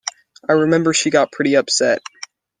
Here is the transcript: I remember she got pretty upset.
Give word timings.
I 0.49 0.53
remember 0.53 0.93
she 0.95 1.11
got 1.11 1.31
pretty 1.31 1.53
upset. 1.55 2.01